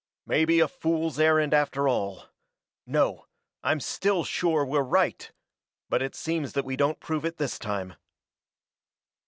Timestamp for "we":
6.65-6.75